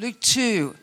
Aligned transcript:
Luke 0.00 0.20
2, 0.20 0.76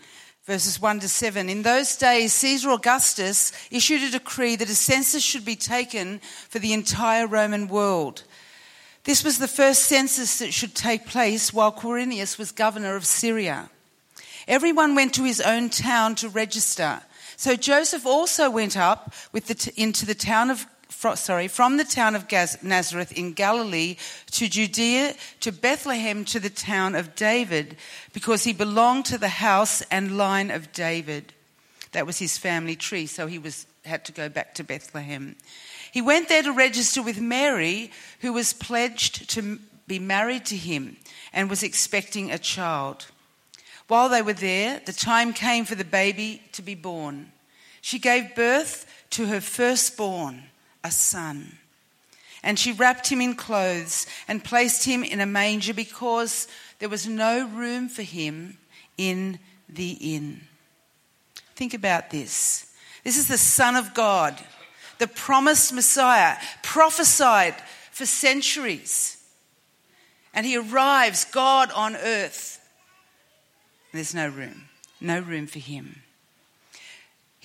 verses 0.43 0.81
1 0.81 0.99
to 0.99 1.07
7. 1.07 1.47
In 1.47 1.61
those 1.61 1.95
days, 1.95 2.33
Caesar 2.33 2.71
Augustus 2.71 3.53
issued 3.71 4.03
a 4.03 4.11
decree 4.11 4.57
that 4.57 4.69
a 4.69 4.75
census 4.75 5.23
should 5.23 5.45
be 5.45 5.55
taken 5.55 6.19
for 6.49 6.59
the 6.59 6.73
entire 6.73 7.25
Roman 7.25 7.69
world. 7.69 8.23
This 9.05 9.23
was 9.23 9.39
the 9.39 9.47
first 9.47 9.83
census 9.83 10.39
that 10.39 10.53
should 10.53 10.75
take 10.75 11.05
place 11.05 11.53
while 11.53 11.71
Quirinius 11.71 12.37
was 12.37 12.51
governor 12.51 12.97
of 12.97 13.05
Syria. 13.05 13.69
Everyone 14.49 14.95
went 14.95 15.13
to 15.13 15.23
his 15.23 15.39
own 15.39 15.69
town 15.69 16.15
to 16.15 16.27
register. 16.27 17.01
So 17.37 17.55
Joseph 17.55 18.05
also 18.05 18.49
went 18.49 18.75
up 18.75 19.13
the 19.31 19.73
into 19.77 20.05
the 20.05 20.13
town 20.13 20.49
of 20.49 20.65
sorry, 21.15 21.47
from 21.47 21.77
the 21.77 21.83
town 21.83 22.15
of 22.15 22.25
Nazareth 22.63 23.11
in 23.11 23.33
Galilee 23.33 23.97
to 24.31 24.47
Judea 24.47 25.13
to 25.41 25.51
Bethlehem 25.51 26.25
to 26.25 26.39
the 26.39 26.49
town 26.49 26.95
of 26.95 27.15
David, 27.15 27.77
because 28.13 28.43
he 28.43 28.53
belonged 28.53 29.05
to 29.05 29.17
the 29.17 29.29
house 29.29 29.81
and 29.91 30.17
line 30.17 30.51
of 30.51 30.71
David. 30.71 31.33
That 31.91 32.05
was 32.05 32.19
his 32.19 32.37
family 32.37 32.75
tree, 32.75 33.05
so 33.05 33.27
he 33.27 33.39
was 33.39 33.67
had 33.85 34.03
to 34.05 34.11
go 34.11 34.29
back 34.29 34.55
to 34.55 34.63
Bethlehem. 34.63 35.35
He 35.91 36.01
went 36.01 36.27
there 36.27 36.43
to 36.43 36.51
register 36.51 37.01
with 37.01 37.21
Mary, 37.21 37.91
who 38.19 38.33
was 38.33 38.51
pledged 38.51 39.29
to 39.29 39.59
be 39.87 39.99
married 39.99 40.45
to 40.47 40.57
him 40.57 40.97
and 41.31 41.49
was 41.49 41.63
expecting 41.63 42.31
a 42.31 42.39
child. 42.39 43.05
While 43.87 44.09
they 44.09 44.21
were 44.21 44.33
there, 44.33 44.81
the 44.85 44.93
time 44.93 45.33
came 45.33 45.65
for 45.65 45.75
the 45.75 45.85
baby 45.85 46.41
to 46.53 46.61
be 46.61 46.75
born. 46.75 47.31
She 47.81 47.99
gave 47.99 48.35
birth 48.35 48.91
to 49.11 49.27
her 49.27 49.39
firstborn, 49.39 50.43
a 50.85 50.91
son. 50.91 51.57
And 52.43 52.57
she 52.57 52.71
wrapped 52.71 53.07
him 53.07 53.19
in 53.19 53.35
clothes 53.35 54.05
and 54.27 54.43
placed 54.43 54.85
him 54.85 55.03
in 55.03 55.19
a 55.19 55.25
manger 55.25 55.73
because 55.73 56.47
there 56.79 56.89
was 56.89 57.07
no 57.07 57.47
room 57.47 57.89
for 57.89 58.03
him 58.03 58.57
in 58.97 59.39
the 59.67 59.91
inn. 59.93 60.41
Think 61.55 61.73
about 61.73 62.11
this. 62.11 62.71
This 63.03 63.17
is 63.17 63.27
the 63.27 63.37
Son 63.37 63.75
of 63.75 63.93
God 63.93 64.39
the 64.97 65.07
promised 65.07 65.73
Messiah, 65.73 66.37
prophesied 66.63 67.55
for 67.91 68.05
centuries. 68.05 69.17
And 70.33 70.45
he 70.45 70.57
arrives, 70.57 71.25
God 71.25 71.71
on 71.71 71.95
earth. 71.95 72.61
There's 73.93 74.15
no 74.15 74.27
room, 74.27 74.69
no 74.99 75.19
room 75.19 75.47
for 75.47 75.59
him. 75.59 76.01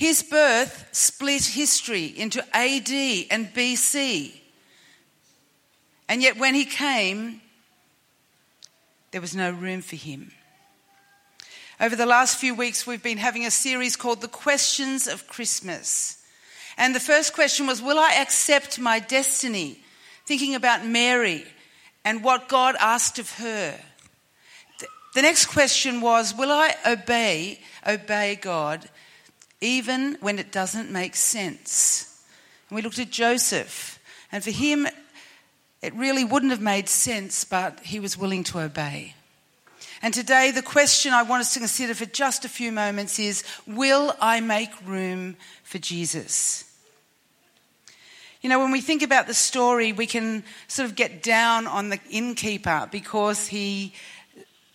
His 0.00 0.22
birth 0.22 0.88
split 0.92 1.44
history 1.44 2.06
into 2.06 2.40
AD 2.56 2.90
and 3.30 3.52
BC. 3.52 4.32
And 6.08 6.22
yet, 6.22 6.38
when 6.38 6.54
he 6.54 6.64
came, 6.64 7.42
there 9.10 9.20
was 9.20 9.36
no 9.36 9.50
room 9.50 9.82
for 9.82 9.96
him. 9.96 10.32
Over 11.78 11.96
the 11.96 12.06
last 12.06 12.38
few 12.38 12.54
weeks, 12.54 12.86
we've 12.86 13.02
been 13.02 13.18
having 13.18 13.44
a 13.44 13.50
series 13.50 13.94
called 13.94 14.22
The 14.22 14.28
Questions 14.28 15.06
of 15.06 15.28
Christmas. 15.28 16.16
And 16.78 16.94
the 16.94 16.98
first 16.98 17.34
question 17.34 17.66
was, 17.66 17.82
Will 17.82 17.98
I 17.98 18.20
accept 18.22 18.78
my 18.78 19.00
destiny? 19.00 19.82
Thinking 20.24 20.54
about 20.54 20.86
Mary 20.86 21.44
and 22.06 22.24
what 22.24 22.48
God 22.48 22.74
asked 22.80 23.18
of 23.18 23.32
her. 23.32 23.78
The 25.14 25.22
next 25.22 25.44
question 25.44 26.00
was, 26.00 26.34
Will 26.34 26.50
I 26.50 26.74
obey, 26.86 27.60
obey 27.86 28.36
God 28.36 28.88
even 29.60 30.16
when 30.20 30.38
it 30.38 30.52
doesn't 30.52 30.90
make 30.90 31.16
sense? 31.16 32.22
And 32.68 32.76
we 32.76 32.82
looked 32.82 32.98
at 32.98 33.10
Joseph, 33.10 33.98
and 34.32 34.42
for 34.42 34.50
him, 34.50 34.86
it 35.82 35.94
really 35.94 36.24
wouldn't 36.24 36.52
have 36.52 36.60
made 36.60 36.88
sense, 36.88 37.44
but 37.44 37.80
he 37.80 38.00
was 38.00 38.16
willing 38.16 38.44
to 38.44 38.60
obey. 38.60 39.14
And 40.02 40.14
today, 40.14 40.50
the 40.50 40.62
question 40.62 41.12
I 41.12 41.22
want 41.22 41.42
us 41.42 41.52
to 41.54 41.58
consider 41.58 41.94
for 41.94 42.06
just 42.06 42.44
a 42.44 42.48
few 42.48 42.72
moments 42.72 43.18
is 43.18 43.44
Will 43.66 44.14
I 44.20 44.40
make 44.40 44.70
room 44.86 45.36
for 45.62 45.78
Jesus? 45.78 46.64
You 48.40 48.48
know, 48.48 48.58
when 48.58 48.70
we 48.70 48.80
think 48.80 49.02
about 49.02 49.26
the 49.26 49.34
story, 49.34 49.92
we 49.92 50.06
can 50.06 50.42
sort 50.66 50.88
of 50.88 50.96
get 50.96 51.22
down 51.22 51.66
on 51.66 51.90
the 51.90 52.00
innkeeper 52.08 52.88
because 52.90 53.46
he, 53.46 53.92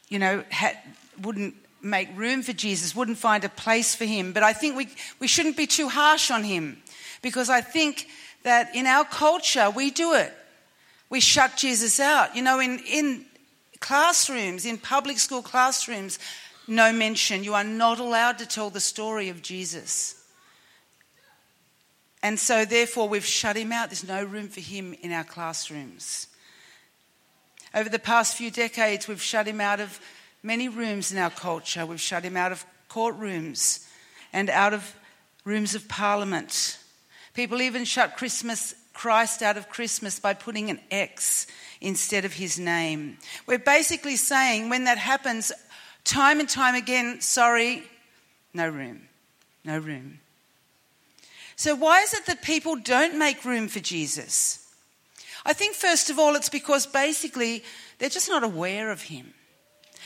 you 0.08 0.20
know, 0.20 0.44
had, 0.50 0.78
wouldn't 1.20 1.56
make 1.86 2.10
room 2.18 2.42
for 2.42 2.54
Jesus, 2.54 2.96
wouldn't 2.96 3.18
find 3.18 3.44
a 3.44 3.50
place 3.50 3.96
for 3.96 4.06
him. 4.06 4.34
But 4.34 4.44
I 4.44 4.54
think 4.54 4.76
we, 4.76 4.90
we 5.20 5.28
shouldn't 5.28 5.56
be 5.56 5.68
too 5.68 5.88
harsh 5.88 6.32
on 6.32 6.44
him 6.44 6.82
because 7.22 7.50
I 7.50 7.62
think 7.62 8.08
that 8.44 8.76
in 8.76 8.86
our 8.88 9.06
culture, 9.06 9.70
we 9.70 9.92
do 9.92 10.14
it. 10.14 10.34
We 11.10 11.20
shut 11.20 11.58
Jesus 11.58 12.00
out. 12.00 12.36
You 12.36 12.42
know, 12.42 12.60
in, 12.60 12.80
in 12.80 13.26
classrooms, 13.80 14.66
in 14.66 14.78
public 14.78 15.20
school 15.20 15.42
classrooms, 15.42 16.20
no 16.68 16.92
mention. 16.92 17.44
You 17.44 17.54
are 17.54 17.64
not 17.64 18.00
allowed 18.00 18.40
to 18.40 18.46
tell 18.46 18.70
the 18.70 18.80
story 18.80 19.30
of 19.30 19.42
Jesus. 19.42 20.22
And 22.24 22.40
so, 22.40 22.66
therefore, 22.66 23.08
we've 23.08 23.26
shut 23.26 23.56
him 23.56 23.72
out. 23.72 23.90
There's 23.90 24.08
no 24.08 24.24
room 24.24 24.48
for 24.48 24.62
him 24.62 24.96
in 25.02 25.12
our 25.12 25.24
classrooms. 25.24 26.28
Over 27.76 27.90
the 27.90 28.00
past 28.00 28.36
few 28.36 28.50
decades, 28.50 29.08
we've 29.08 29.22
shut 29.22 29.48
him 29.48 29.62
out 29.62 29.80
of 29.80 30.00
many 30.46 30.70
rooms 30.70 31.12
in 31.12 31.18
our 31.18 31.32
culture. 31.32 31.86
We've 31.86 32.00
shut 32.00 32.24
him 32.24 32.38
out 32.38 32.52
of 32.52 32.64
courtrooms 32.90 33.86
and 34.32 34.50
out 34.50 34.74
of 34.74 34.96
rooms 35.44 35.74
of 35.74 35.90
parliament. 35.90 36.78
People 37.34 37.62
even 37.62 37.84
shut 37.84 38.16
Christmas, 38.16 38.76
Christ 38.94 39.42
out 39.42 39.58
of 39.58 39.70
Christmas 39.70 40.20
by 40.20 40.36
putting 40.36 40.70
an 40.70 40.80
X 40.92 41.48
instead 41.82 42.26
of 42.26 42.34
his 42.34 42.60
name. 42.60 43.18
We're 43.48 43.60
basically 43.60 44.16
saying 44.16 44.70
when 44.70 44.86
that 44.86 45.00
happens, 45.00 45.52
time 46.04 46.40
and 46.40 46.48
time 46.48 46.76
again, 46.76 47.20
sorry, 47.22 47.84
no 48.54 48.70
room, 48.70 49.02
no 49.66 49.80
room. 49.80 50.20
So, 51.58 51.74
why 51.74 52.02
is 52.02 52.14
it 52.14 52.26
that 52.28 52.42
people 52.42 52.76
don't 52.76 53.18
make 53.18 53.46
room 53.46 53.68
for 53.68 53.80
Jesus? 53.80 54.62
I 55.46 55.54
think, 55.54 55.76
first 55.76 56.10
of 56.10 56.20
all, 56.20 56.36
it's 56.36 56.50
because 56.50 56.86
basically 56.86 57.64
they're 57.98 58.10
just 58.10 58.30
not 58.30 58.44
aware 58.44 58.92
of 58.92 59.04
him. 59.04 59.34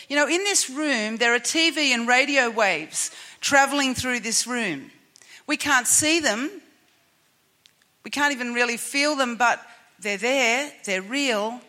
You 0.10 0.16
know, 0.16 0.28
in 0.28 0.44
this 0.44 0.72
room, 0.72 1.18
there 1.18 1.36
are 1.36 1.40
TV 1.40 1.94
and 1.94 2.08
radio 2.08 2.50
waves 2.50 3.12
traveling 3.42 3.94
through 3.94 4.22
this 4.22 4.48
room. 4.48 4.90
We 5.46 5.56
can't 5.56 5.88
see 5.88 6.20
them, 6.20 6.50
we 8.04 8.10
can't 8.10 8.34
even 8.34 8.54
really 8.54 8.78
feel 8.78 9.16
them, 9.16 9.36
but 9.36 9.62
they're 10.00 10.18
there, 10.18 10.72
they're 10.86 11.02
real. 11.02 11.62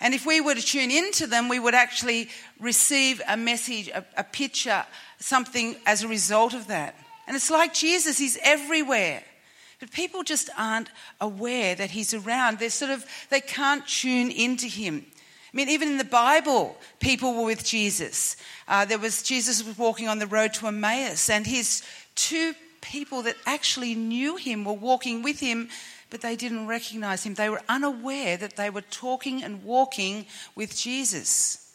And 0.00 0.14
if 0.14 0.24
we 0.24 0.40
were 0.40 0.54
to 0.54 0.62
tune 0.62 0.90
into 0.90 1.26
them, 1.26 1.48
we 1.48 1.58
would 1.58 1.74
actually 1.74 2.28
receive 2.58 3.20
a 3.28 3.36
message, 3.36 3.88
a, 3.88 4.04
a 4.16 4.24
picture, 4.24 4.86
something 5.18 5.76
as 5.84 6.02
a 6.02 6.08
result 6.08 6.54
of 6.54 6.68
that. 6.68 6.94
And 7.26 7.36
it's 7.36 7.50
like 7.50 7.74
Jesus, 7.74 8.16
he's 8.16 8.38
everywhere. 8.42 9.22
But 9.80 9.90
people 9.90 10.22
just 10.22 10.48
aren't 10.56 10.88
aware 11.20 11.74
that 11.74 11.90
he's 11.90 12.14
around. 12.14 12.58
They're 12.58 12.70
sort 12.70 12.92
of, 12.92 13.04
they 13.28 13.40
can't 13.40 13.86
tune 13.86 14.30
into 14.30 14.66
him. 14.66 15.04
I 15.52 15.56
mean, 15.56 15.68
even 15.70 15.88
in 15.88 15.98
the 15.98 16.04
Bible, 16.04 16.76
people 17.00 17.34
were 17.34 17.44
with 17.46 17.64
Jesus. 17.64 18.36
Uh, 18.66 18.84
there 18.84 18.98
was 18.98 19.22
Jesus 19.22 19.64
was 19.64 19.78
walking 19.78 20.06
on 20.06 20.18
the 20.18 20.26
road 20.26 20.52
to 20.54 20.66
Emmaus, 20.66 21.30
and 21.30 21.46
his 21.46 21.82
two 22.14 22.54
people 22.80 23.22
that 23.22 23.36
actually 23.46 23.94
knew 23.94 24.36
him 24.36 24.64
were 24.64 24.72
walking 24.72 25.22
with 25.22 25.40
him, 25.40 25.68
but 26.10 26.20
they 26.20 26.36
didn't 26.36 26.66
recognize 26.66 27.24
him. 27.24 27.34
They 27.34 27.48
were 27.48 27.62
unaware 27.68 28.36
that 28.36 28.56
they 28.56 28.68
were 28.68 28.82
talking 28.82 29.42
and 29.42 29.64
walking 29.64 30.26
with 30.54 30.76
Jesus. 30.76 31.72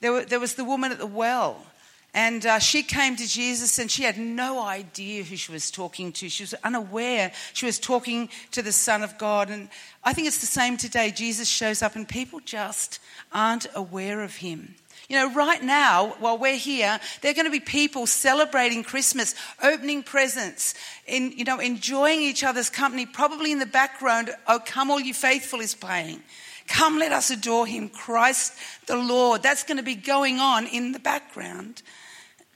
There, 0.00 0.12
were, 0.12 0.24
there 0.24 0.40
was 0.40 0.54
the 0.54 0.64
woman 0.64 0.92
at 0.92 0.98
the 0.98 1.06
well 1.06 1.66
and 2.14 2.46
uh, 2.46 2.58
she 2.60 2.82
came 2.82 3.16
to 3.16 3.28
Jesus 3.28 3.78
and 3.78 3.90
she 3.90 4.04
had 4.04 4.16
no 4.16 4.62
idea 4.62 5.24
who 5.24 5.36
she 5.36 5.52
was 5.52 5.70
talking 5.70 6.12
to. 6.12 6.28
She 6.28 6.44
was 6.44 6.54
unaware 6.62 7.32
she 7.52 7.66
was 7.66 7.78
talking 7.78 8.28
to 8.52 8.62
the 8.62 8.72
Son 8.72 9.02
of 9.02 9.18
God. 9.18 9.50
And 9.50 9.68
I 10.02 10.12
think 10.12 10.28
it's 10.28 10.40
the 10.40 10.46
same 10.46 10.76
today. 10.76 11.10
Jesus 11.10 11.48
shows 11.48 11.82
up 11.82 11.96
and 11.96 12.08
people 12.08 12.40
just 12.40 13.00
aren't 13.32 13.66
aware 13.74 14.22
of 14.22 14.36
him. 14.36 14.74
You 15.08 15.16
know, 15.16 15.34
right 15.34 15.62
now, 15.62 16.14
while 16.18 16.38
we're 16.38 16.56
here, 16.56 16.98
there 17.20 17.30
are 17.30 17.34
going 17.34 17.44
to 17.44 17.50
be 17.50 17.60
people 17.60 18.06
celebrating 18.06 18.82
Christmas, 18.82 19.34
opening 19.62 20.02
presents, 20.02 20.74
in, 21.06 21.32
you 21.32 21.44
know, 21.44 21.60
enjoying 21.60 22.22
each 22.22 22.42
other's 22.42 22.70
company. 22.70 23.04
Probably 23.04 23.52
in 23.52 23.58
the 23.58 23.66
background, 23.66 24.30
Oh, 24.48 24.60
Come 24.64 24.90
All 24.90 25.00
You 25.00 25.12
Faithful 25.12 25.60
is 25.60 25.74
playing. 25.74 26.22
Come, 26.66 26.98
let 26.98 27.12
us 27.12 27.30
adore 27.30 27.66
him, 27.66 27.90
Christ 27.90 28.54
the 28.86 28.96
Lord. 28.96 29.42
That's 29.42 29.64
going 29.64 29.76
to 29.76 29.82
be 29.82 29.94
going 29.94 30.38
on 30.38 30.66
in 30.66 30.92
the 30.92 30.98
background. 30.98 31.82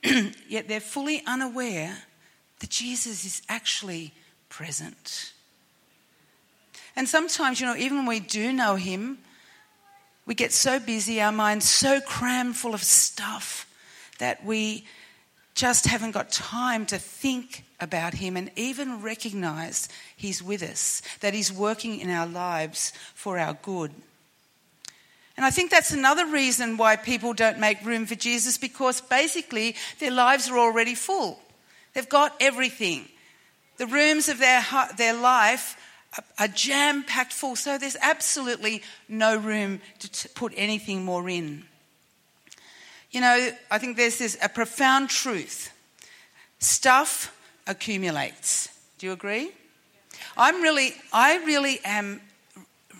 yet 0.48 0.68
they're 0.68 0.80
fully 0.80 1.22
unaware 1.26 1.96
that 2.60 2.70
Jesus 2.70 3.24
is 3.24 3.42
actually 3.48 4.12
present. 4.48 5.32
And 6.96 7.08
sometimes, 7.08 7.60
you 7.60 7.66
know, 7.66 7.76
even 7.76 7.98
when 7.98 8.06
we 8.06 8.20
do 8.20 8.52
know 8.52 8.74
Him, 8.74 9.18
we 10.26 10.34
get 10.34 10.52
so 10.52 10.78
busy, 10.78 11.20
our 11.20 11.32
minds 11.32 11.68
so 11.68 12.00
crammed 12.00 12.56
full 12.56 12.74
of 12.74 12.82
stuff 12.82 13.66
that 14.18 14.44
we 14.44 14.84
just 15.54 15.86
haven't 15.86 16.12
got 16.12 16.30
time 16.30 16.86
to 16.86 16.98
think 16.98 17.64
about 17.80 18.14
Him 18.14 18.36
and 18.36 18.50
even 18.56 19.00
recognize 19.00 19.88
He's 20.16 20.42
with 20.42 20.62
us, 20.62 21.02
that 21.20 21.34
He's 21.34 21.52
working 21.52 22.00
in 22.00 22.10
our 22.10 22.26
lives 22.26 22.92
for 23.14 23.38
our 23.38 23.56
good. 23.62 23.92
And 25.38 25.44
I 25.44 25.50
think 25.50 25.70
that's 25.70 25.92
another 25.92 26.26
reason 26.26 26.78
why 26.78 26.96
people 26.96 27.32
don't 27.32 27.60
make 27.60 27.84
room 27.84 28.06
for 28.06 28.16
Jesus 28.16 28.58
because 28.58 29.00
basically 29.00 29.76
their 30.00 30.10
lives 30.10 30.50
are 30.50 30.58
already 30.58 30.96
full. 30.96 31.38
They've 31.94 32.08
got 32.08 32.34
everything. 32.40 33.06
The 33.76 33.86
rooms 33.86 34.28
of 34.28 34.40
their, 34.40 34.66
their 34.96 35.14
life 35.14 35.76
are 36.40 36.48
jam 36.48 37.04
packed 37.04 37.32
full, 37.32 37.54
so 37.54 37.78
there's 37.78 37.96
absolutely 38.02 38.82
no 39.08 39.36
room 39.36 39.80
to 40.00 40.10
t- 40.10 40.28
put 40.34 40.52
anything 40.56 41.04
more 41.04 41.28
in. 41.28 41.62
You 43.12 43.20
know, 43.20 43.50
I 43.70 43.78
think 43.78 43.96
there's 43.96 44.18
this 44.18 44.36
a 44.42 44.48
profound 44.48 45.08
truth. 45.08 45.72
Stuff 46.58 47.32
accumulates. 47.68 48.70
Do 48.98 49.06
you 49.06 49.12
agree? 49.12 49.52
I'm 50.36 50.60
really, 50.62 50.96
I 51.12 51.36
really 51.44 51.78
am 51.84 52.22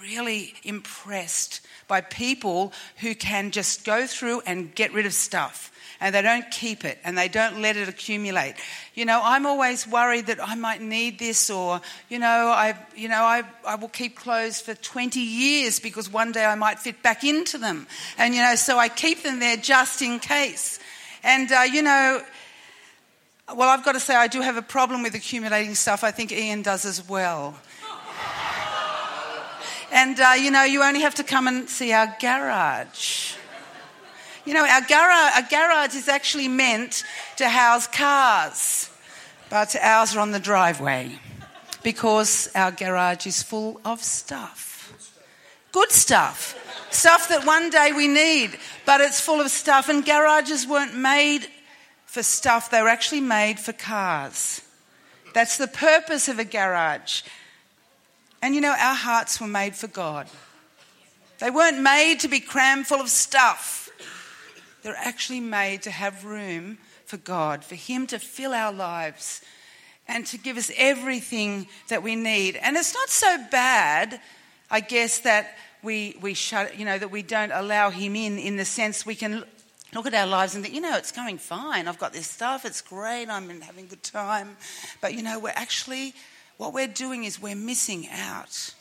really 0.01 0.55
impressed 0.65 1.61
by 1.87 2.01
people 2.01 2.73
who 2.99 3.15
can 3.15 3.51
just 3.51 3.85
go 3.85 4.07
through 4.07 4.43
and 4.47 4.75
get 4.75 4.93
rid 4.93 5.07
of 5.07 5.13
stuff 5.13 5.73
and 6.01 6.15
they 6.15 6.23
don't 6.23 6.49
keep 6.51 6.85
it 6.85 6.99
and 7.05 7.19
they 7.19 7.29
don't 7.29 7.61
let 7.61 7.77
it 7.77 7.89
accumulate. 7.89 8.55
You 8.95 9.05
know, 9.05 9.21
I'm 9.23 9.47
always 9.47 9.87
worried 9.87 10.27
that 10.27 10.39
I 10.43 10.55
might 10.55 10.81
need 10.81 11.19
this 11.19 11.51
or, 11.51 11.81
you 12.09 12.19
know, 12.19 12.27
I, 12.49 12.77
you 12.95 13.09
know, 13.09 13.23
I, 13.23 13.43
I 13.67 13.75
will 13.75 13.89
keep 13.89 14.17
clothes 14.17 14.61
for 14.61 14.75
20 14.75 15.19
years 15.19 15.81
because 15.81 16.11
one 16.11 16.33
day 16.33 16.45
I 16.45 16.55
might 16.55 16.79
fit 16.79 17.03
back 17.03 17.25
into 17.25 17.59
them. 17.59 17.87
And, 18.17 18.35
you 18.35 18.43
know, 18.43 18.55
so 18.55 18.79
I 18.79 18.89
keep 18.89 19.23
them 19.23 19.41
there 19.41 19.57
just 19.57 20.03
in 20.03 20.21
case. 20.21 20.79
And, 21.25 21.51
uh, 21.51 21.63
you 21.63 21.83
know, 21.83 22.23
well, 23.55 23.69
I've 23.69 23.85
got 23.85 23.93
to 23.93 24.01
say, 24.01 24.15
I 24.15 24.29
do 24.29 24.41
have 24.41 24.57
a 24.57 24.63
problem 24.63 25.03
with 25.03 25.15
accumulating 25.15 25.75
stuff. 25.75 26.05
I 26.05 26.11
think 26.11 26.31
Ian 26.31 26.63
does 26.63 26.85
as 26.85 27.09
well. 27.09 27.59
And, 29.93 30.19
uh, 30.21 30.35
you 30.39 30.51
know, 30.51 30.65
you 30.65 30.83
only 30.83 31.01
have 31.01 31.15
to 31.17 31.25
come 31.25 31.49
and 31.49 31.69
see 31.69 31.93
our 31.93 32.15
garage. 32.21 33.35
You 34.45 34.55
know, 34.55 34.67
our 34.67 34.81
garage, 34.81 35.33
a 35.39 35.47
garage 35.51 35.95
is 35.95 36.09
actually 36.09 36.49
meant 36.49 37.05
to 37.37 37.49
house 37.49 37.87
cars, 37.87 38.91
but 39.51 39.77
ours 39.77 40.17
are 40.17 40.21
on 40.21 40.33
the 40.33 40.41
driveway 40.41 41.19
because 41.83 42.51
our 42.55 42.71
garage 42.71 43.27
is 43.27 43.43
full 43.43 43.81
of 43.85 44.03
stuff. 44.03 44.93
Good 45.73 45.91
stuff. 45.91 46.55
Stuff 46.91 47.29
that 47.29 47.45
one 47.47 47.69
day 47.71 47.93
we 47.95 48.09
need, 48.09 48.59
but 48.87 49.01
it's 49.01 49.21
full 49.21 49.41
of 49.41 49.51
stuff. 49.51 49.89
And 49.89 50.05
garages 50.05 50.67
weren't 50.67 50.97
made 50.97 51.47
for 52.07 52.23
stuff, 52.23 52.71
they 52.71 52.81
were 52.81 52.89
actually 52.89 53.21
made 53.21 53.61
for 53.61 53.75
cars. 53.75 54.63
That's 55.35 55.59
the 55.59 55.67
purpose 55.67 56.29
of 56.29 56.39
a 56.39 56.45
garage. 56.45 57.23
And 58.41 58.55
you 58.55 58.61
know, 58.61 58.75
our 58.79 58.95
hearts 58.95 59.41
were 59.41 59.49
made 59.49 59.75
for 59.75 59.89
God. 59.89 60.29
They 61.39 61.51
weren't 61.51 61.81
made 61.81 62.21
to 62.21 62.29
be 62.29 62.41
crammed 62.41 62.87
full 62.87 63.01
of 63.01 63.09
stuff. 63.09 63.89
They're 64.83 64.97
actually 64.97 65.41
made 65.41 65.83
to 65.83 65.91
have 65.91 66.25
room 66.25 66.79
for 67.05 67.17
God, 67.17 67.65
for 67.65 67.75
Him 67.75 68.07
to 68.09 68.19
fill 68.19 68.53
our 68.53 68.73
lives 68.73 69.43
and 70.07 70.27
to 70.27 70.39
give 70.39 70.57
us 70.57 70.71
everything 70.77 71.67
that 71.89 72.03
we 72.03 72.17
need. 72.17 72.57
And 72.57 72.77
it's 72.77 72.95
not 72.95 73.09
so 73.09 73.37
bad, 73.51 74.21
I 74.71 74.81
guess, 74.81 75.21
that 75.21 75.57
we, 75.83 76.17
we 76.21 76.35
shut, 76.35 76.79
you 76.79 76.85
know, 76.85 76.99
that 76.99 77.11
we 77.11 77.23
don't 77.23 77.53
allow 77.53 77.91
Him 77.91 78.17
in, 78.17 78.39
in 78.39 78.57
the 78.57 78.65
sense 78.65 79.05
we 79.05 79.15
can 79.15 79.45
look 79.95 80.07
at 80.07 80.15
our 80.15 80.27
lives 80.27 80.55
and 80.55 80.65
think, 80.65 80.75
you 80.75 80.81
know, 80.81 80.97
it's 80.97 81.13
going 81.13 81.39
fine. 81.39 81.89
I've 81.89 81.99
got 81.99 82.13
this 82.13 82.27
stuff, 82.27 82.65
it's 82.65 82.81
great, 82.81 83.29
I'm 83.29 83.49
having 83.61 83.85
a 83.85 83.89
good 83.89 84.03
time. 84.03 84.57
But, 85.01 85.15
you 85.15 85.23
know, 85.23 85.39
we're 85.39 85.53
actually, 85.55 86.15
what 86.59 86.75
we're 86.75 86.87
doing 86.87 87.25
is 87.25 87.41
we're 87.41 87.57
missing 87.57 88.09
out. 88.13 88.75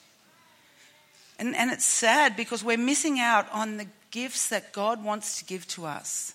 And, 1.39 1.55
and 1.55 1.71
it's 1.71 1.85
sad 1.85 2.35
because 2.35 2.63
we're 2.63 2.77
missing 2.77 3.19
out 3.19 3.47
on 3.53 3.77
the 3.77 3.87
gifts 4.11 4.49
that 4.49 4.73
God 4.73 5.03
wants 5.03 5.39
to 5.39 5.45
give 5.45 5.67
to 5.69 5.85
us. 5.85 6.33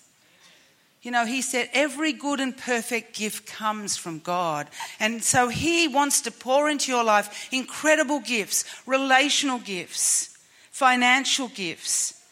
You 1.01 1.11
know, 1.11 1.25
he 1.25 1.41
said 1.41 1.69
every 1.73 2.13
good 2.13 2.39
and 2.39 2.55
perfect 2.55 3.17
gift 3.17 3.45
comes 3.45 3.97
from 3.97 4.19
God. 4.19 4.69
And 5.01 5.21
so 5.21 5.49
he 5.49 5.89
wants 5.89 6.21
to 6.21 6.31
pour 6.31 6.69
into 6.69 6.93
your 6.93 7.03
life 7.03 7.49
incredible 7.51 8.21
gifts, 8.21 8.63
relational 8.87 9.59
gifts, 9.59 10.37
financial 10.71 11.49
gifts, 11.49 12.23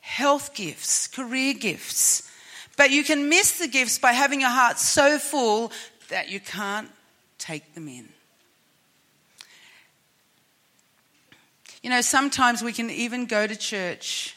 health 0.00 0.54
gifts, 0.54 1.06
career 1.06 1.54
gifts. 1.54 2.28
But 2.76 2.90
you 2.90 3.04
can 3.04 3.28
miss 3.28 3.60
the 3.60 3.68
gifts 3.68 4.00
by 4.00 4.10
having 4.10 4.40
your 4.40 4.50
heart 4.50 4.80
so 4.80 5.20
full 5.20 5.70
that 6.08 6.30
you 6.30 6.40
can't 6.40 6.90
take 7.38 7.74
them 7.74 7.86
in. 7.86 8.08
You 11.82 11.90
know, 11.90 12.00
sometimes 12.02 12.62
we 12.62 12.72
can 12.72 12.90
even 12.90 13.26
go 13.26 13.46
to 13.46 13.56
church 13.56 14.36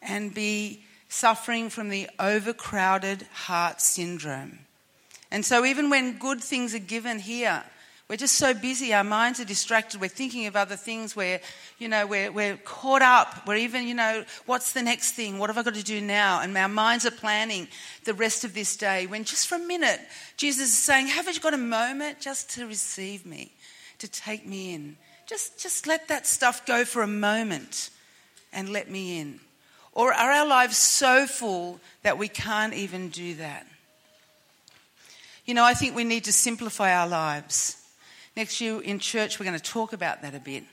and 0.00 0.34
be 0.34 0.84
suffering 1.08 1.68
from 1.68 1.90
the 1.90 2.08
overcrowded 2.18 3.22
heart 3.32 3.80
syndrome. 3.80 4.58
And 5.30 5.44
so, 5.44 5.64
even 5.64 5.90
when 5.90 6.18
good 6.18 6.40
things 6.40 6.74
are 6.74 6.78
given 6.78 7.18
here, 7.18 7.62
we're 8.08 8.16
just 8.16 8.36
so 8.36 8.52
busy, 8.52 8.92
our 8.92 9.02
minds 9.02 9.40
are 9.40 9.46
distracted, 9.46 10.00
we're 10.00 10.08
thinking 10.08 10.46
of 10.46 10.56
other 10.56 10.76
things, 10.76 11.16
we're, 11.16 11.40
you 11.78 11.88
know, 11.88 12.06
we're, 12.06 12.30
we're 12.30 12.58
caught 12.58 13.00
up, 13.00 13.46
we're 13.46 13.56
even, 13.56 13.88
you 13.88 13.94
know, 13.94 14.24
what's 14.44 14.72
the 14.72 14.82
next 14.82 15.12
thing? 15.12 15.38
What 15.38 15.48
have 15.48 15.56
I 15.56 15.62
got 15.62 15.74
to 15.74 15.82
do 15.82 16.02
now? 16.02 16.40
And 16.42 16.56
our 16.56 16.68
minds 16.68 17.06
are 17.06 17.10
planning 17.10 17.66
the 18.04 18.12
rest 18.12 18.44
of 18.44 18.52
this 18.52 18.76
day 18.76 19.06
when 19.06 19.24
just 19.24 19.48
for 19.48 19.54
a 19.54 19.58
minute, 19.58 20.00
Jesus 20.36 20.68
is 20.68 20.78
saying, 20.78 21.06
Haven't 21.06 21.34
you 21.34 21.40
got 21.40 21.54
a 21.54 21.58
moment 21.58 22.20
just 22.20 22.50
to 22.50 22.66
receive 22.66 23.24
me, 23.24 23.52
to 23.98 24.08
take 24.08 24.46
me 24.46 24.74
in? 24.74 24.96
Just, 25.26 25.58
just 25.58 25.86
let 25.86 26.08
that 26.08 26.26
stuff 26.26 26.66
go 26.66 26.84
for 26.84 27.02
a 27.02 27.06
moment 27.06 27.90
and 28.52 28.68
let 28.68 28.90
me 28.90 29.20
in. 29.20 29.40
Or 29.92 30.12
are 30.12 30.30
our 30.30 30.46
lives 30.46 30.76
so 30.76 31.26
full 31.26 31.80
that 32.02 32.18
we 32.18 32.28
can't 32.28 32.74
even 32.74 33.08
do 33.08 33.34
that? 33.36 33.66
You 35.44 35.54
know, 35.54 35.64
I 35.64 35.74
think 35.74 35.94
we 35.94 36.04
need 36.04 36.24
to 36.24 36.32
simplify 36.32 36.94
our 36.94 37.06
lives. 37.06 37.76
Next 38.36 38.60
year 38.60 38.80
in 38.82 38.98
church, 38.98 39.38
we're 39.38 39.46
going 39.46 39.58
to 39.58 39.62
talk 39.62 39.92
about 39.92 40.22
that 40.22 40.34
a 40.34 40.40
bit. 40.40 40.64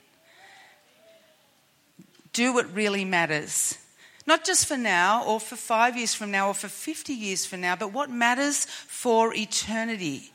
Do 2.32 2.52
what 2.52 2.74
really 2.74 3.04
matters. 3.04 3.78
Not 4.26 4.44
just 4.44 4.66
for 4.66 4.76
now, 4.76 5.24
or 5.24 5.40
for 5.40 5.56
five 5.56 5.96
years 5.96 6.14
from 6.14 6.30
now, 6.30 6.48
or 6.48 6.54
for 6.54 6.68
50 6.68 7.12
years 7.12 7.44
from 7.44 7.60
now, 7.60 7.76
but 7.76 7.92
what 7.92 8.10
matters 8.10 8.64
for 8.64 9.34
eternity. 9.34 10.32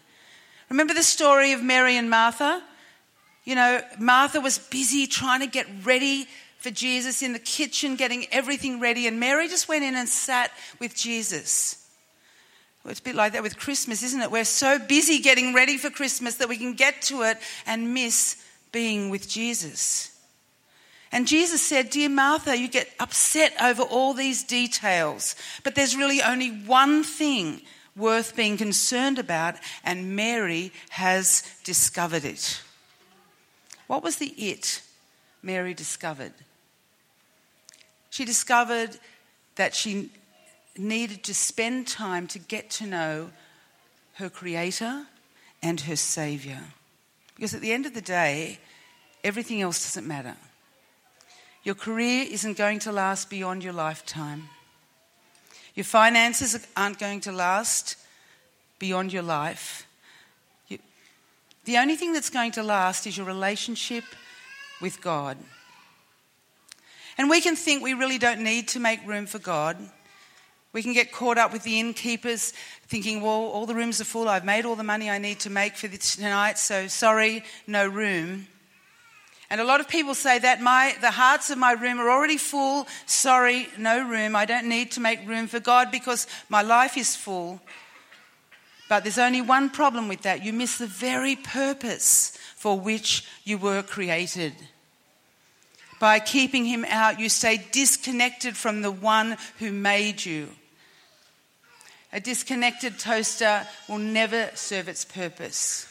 Remember 0.69 0.93
the 0.93 1.03
story 1.03 1.53
of 1.53 1.63
Mary 1.63 1.95
and 1.95 2.09
Martha? 2.09 2.61
You 3.47 3.55
know, 3.55 3.81
Martha 3.97 4.41
was 4.41 4.59
busy 4.59 5.07
trying 5.07 5.39
to 5.39 5.47
get 5.47 5.67
ready 5.85 6.27
for 6.57 6.69
Jesus 6.69 7.21
in 7.21 7.31
the 7.31 7.39
kitchen, 7.39 7.95
getting 7.95 8.27
everything 8.29 8.81
ready, 8.81 9.07
and 9.07 9.21
Mary 9.21 9.47
just 9.47 9.69
went 9.69 9.85
in 9.85 9.95
and 9.95 10.09
sat 10.09 10.51
with 10.81 10.93
Jesus. 10.93 11.81
Well, 12.83 12.91
it's 12.91 12.99
a 12.99 13.03
bit 13.03 13.15
like 13.15 13.31
that 13.31 13.43
with 13.43 13.57
Christmas, 13.57 14.03
isn't 14.03 14.19
it? 14.19 14.31
We're 14.31 14.43
so 14.43 14.77
busy 14.77 15.19
getting 15.19 15.53
ready 15.53 15.77
for 15.77 15.89
Christmas 15.89 16.35
that 16.35 16.49
we 16.49 16.57
can 16.57 16.73
get 16.73 17.01
to 17.03 17.21
it 17.21 17.37
and 17.65 17.93
miss 17.93 18.35
being 18.73 19.09
with 19.09 19.29
Jesus. 19.29 20.11
And 21.13 21.25
Jesus 21.25 21.61
said, 21.61 21.89
Dear 21.89 22.09
Martha, 22.09 22.57
you 22.57 22.67
get 22.67 22.93
upset 22.99 23.53
over 23.61 23.83
all 23.83 24.13
these 24.13 24.43
details, 24.43 25.37
but 25.63 25.73
there's 25.73 25.95
really 25.95 26.21
only 26.21 26.49
one 26.49 27.01
thing 27.01 27.61
worth 27.95 28.35
being 28.35 28.57
concerned 28.57 29.17
about, 29.19 29.55
and 29.85 30.17
Mary 30.17 30.73
has 30.89 31.43
discovered 31.63 32.25
it. 32.25 32.61
What 33.87 34.03
was 34.03 34.17
the 34.17 34.27
it 34.37 34.81
Mary 35.41 35.73
discovered? 35.73 36.33
She 38.09 38.25
discovered 38.25 38.97
that 39.55 39.73
she 39.73 40.09
needed 40.77 41.23
to 41.23 41.33
spend 41.33 41.87
time 41.87 42.27
to 42.27 42.39
get 42.39 42.69
to 42.69 42.85
know 42.85 43.31
her 44.15 44.29
Creator 44.29 45.05
and 45.61 45.81
her 45.81 45.95
Saviour. 45.95 46.59
Because 47.35 47.53
at 47.53 47.61
the 47.61 47.71
end 47.71 47.85
of 47.85 47.93
the 47.93 48.01
day, 48.01 48.59
everything 49.23 49.61
else 49.61 49.83
doesn't 49.83 50.07
matter. 50.07 50.35
Your 51.63 51.75
career 51.75 52.25
isn't 52.29 52.57
going 52.57 52.79
to 52.79 52.91
last 52.91 53.29
beyond 53.29 53.63
your 53.63 53.73
lifetime. 53.73 54.49
Your 55.75 55.83
finances 55.83 56.67
aren't 56.75 56.99
going 56.99 57.21
to 57.21 57.31
last 57.31 57.97
beyond 58.79 59.13
your 59.13 59.23
life. 59.23 59.86
The 61.67 61.79
only 61.79 61.97
thing 61.97 62.13
that's 62.13 62.29
going 62.29 62.53
to 62.53 62.63
last 62.63 63.05
is 63.07 63.17
your 63.17 63.25
relationship 63.25 64.05
with 64.79 65.01
God. 65.01 65.37
And 67.17 67.29
we 67.29 67.41
can 67.41 67.57
think 67.57 67.83
we 67.83 67.93
really 67.93 68.17
don't 68.17 68.39
need 68.39 68.69
to 68.69 68.79
make 68.79 69.05
room 69.05 69.25
for 69.25 69.37
God. 69.37 69.75
We 70.71 70.81
can 70.81 70.93
get 70.93 71.11
caught 71.11 71.37
up 71.37 71.51
with 71.51 71.63
the 71.63 71.77
innkeepers 71.77 72.53
thinking, 72.87 73.21
well, 73.21 73.47
all 73.51 73.65
the 73.65 73.75
rooms 73.75 73.99
are 73.99 74.05
full. 74.05 74.29
I've 74.29 74.45
made 74.45 74.63
all 74.63 74.77
the 74.77 74.83
money 74.83 75.09
I 75.09 75.17
need 75.17 75.41
to 75.41 75.49
make 75.49 75.75
for 75.75 75.89
tonight, 75.89 76.57
so 76.57 76.87
sorry, 76.87 77.43
no 77.67 77.85
room. 77.85 78.47
And 79.49 79.59
a 79.59 79.65
lot 79.65 79.81
of 79.81 79.89
people 79.89 80.15
say 80.15 80.39
that 80.39 80.61
my, 80.61 80.95
the 81.01 81.11
hearts 81.11 81.49
of 81.49 81.57
my 81.57 81.73
room 81.73 81.99
are 81.99 82.09
already 82.09 82.37
full. 82.37 82.87
Sorry, 83.07 83.67
no 83.77 84.07
room. 84.07 84.37
I 84.37 84.45
don't 84.45 84.69
need 84.69 84.91
to 84.91 85.01
make 85.01 85.27
room 85.27 85.47
for 85.47 85.59
God 85.59 85.91
because 85.91 86.27
my 86.47 86.61
life 86.61 86.95
is 86.95 87.13
full. 87.17 87.59
But 88.89 89.03
there's 89.03 89.17
only 89.17 89.41
one 89.41 89.69
problem 89.69 90.07
with 90.07 90.21
that. 90.21 90.43
You 90.43 90.53
miss 90.53 90.77
the 90.77 90.87
very 90.87 91.35
purpose 91.35 92.37
for 92.55 92.79
which 92.79 93.25
you 93.43 93.57
were 93.57 93.83
created. 93.83 94.53
By 95.99 96.19
keeping 96.19 96.65
him 96.65 96.85
out, 96.87 97.19
you 97.19 97.27
stay 97.27 97.65
disconnected 97.71 98.55
from 98.55 98.81
the 98.81 98.91
one 98.91 99.37
who 99.59 99.71
made 99.71 100.23
you. 100.25 100.49
A 102.13 102.19
disconnected 102.19 102.99
toaster 102.99 103.67
will 103.89 103.97
never 103.97 104.51
serve 104.53 104.87
its 104.87 105.03
purpose. 105.03 105.87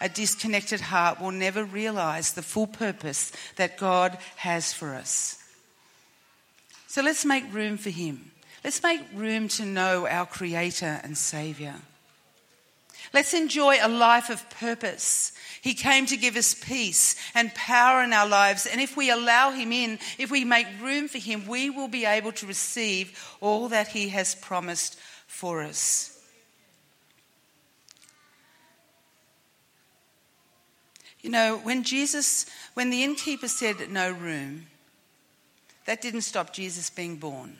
A 0.00 0.08
disconnected 0.08 0.80
heart 0.80 1.20
will 1.20 1.32
never 1.32 1.62
realize 1.62 2.32
the 2.32 2.42
full 2.42 2.66
purpose 2.66 3.32
that 3.56 3.76
God 3.76 4.16
has 4.36 4.72
for 4.72 4.94
us. 4.94 5.36
So 6.86 7.02
let's 7.02 7.26
make 7.26 7.52
room 7.52 7.76
for 7.76 7.90
him. 7.90 8.30
Let's 8.64 8.82
make 8.82 9.02
room 9.14 9.48
to 9.48 9.66
know 9.66 10.06
our 10.06 10.26
Creator 10.26 11.00
and 11.04 11.16
Saviour. 11.16 11.74
Let's 13.12 13.34
enjoy 13.34 13.78
a 13.80 13.88
life 13.88 14.30
of 14.30 14.48
purpose. 14.50 15.32
He 15.60 15.74
came 15.74 16.06
to 16.06 16.16
give 16.16 16.36
us 16.36 16.54
peace 16.54 17.16
and 17.34 17.54
power 17.54 18.02
in 18.02 18.12
our 18.12 18.28
lives. 18.28 18.66
And 18.66 18.80
if 18.80 18.96
we 18.96 19.10
allow 19.10 19.50
Him 19.50 19.72
in, 19.72 19.98
if 20.18 20.30
we 20.30 20.44
make 20.44 20.66
room 20.80 21.08
for 21.08 21.18
Him, 21.18 21.46
we 21.46 21.70
will 21.70 21.88
be 21.88 22.04
able 22.04 22.32
to 22.32 22.46
receive 22.46 23.36
all 23.40 23.68
that 23.68 23.88
He 23.88 24.08
has 24.10 24.34
promised 24.34 24.98
for 25.26 25.62
us. 25.62 26.18
You 31.20 31.30
know, 31.30 31.60
when 31.62 31.82
Jesus, 31.82 32.46
when 32.74 32.90
the 32.90 33.04
innkeeper 33.04 33.48
said 33.48 33.90
no 33.90 34.10
room, 34.10 34.66
that 35.84 36.00
didn't 36.00 36.22
stop 36.22 36.52
Jesus 36.52 36.88
being 36.88 37.16
born. 37.16 37.58